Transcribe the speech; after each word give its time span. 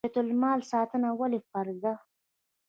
د 0.01 0.03
بیت 0.05 0.17
المال 0.23 0.59
ساتنه 0.71 1.09
ولې 1.19 1.39
فرض 1.49 1.75
ده؟ 1.83 1.93